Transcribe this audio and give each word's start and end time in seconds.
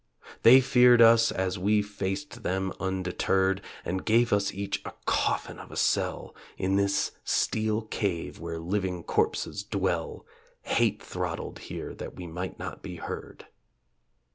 They 0.41 0.61
feared 0.61 0.99
us 0.99 1.31
as 1.31 1.59
we 1.59 1.83
faced 1.83 2.41
them 2.41 2.73
undeterred, 2.79 3.61
And 3.85 4.03
gave 4.03 4.33
us 4.33 4.51
each 4.51 4.81
a 4.83 4.93
coffin 5.05 5.59
of 5.59 5.69
a 5.71 5.75
cell 5.75 6.33
In 6.57 6.75
this 6.75 7.11
steel 7.23 7.83
cave 7.83 8.39
where 8.39 8.57
living 8.57 9.03
corpses 9.03 9.61
dwell 9.61 10.25
Hate 10.63 11.03
throttled 11.03 11.59
here 11.69 11.93
that 11.93 12.15
we 12.15 12.25
might 12.25 12.57
not 12.57 12.81
be 12.81 12.95
heard. 12.95 13.45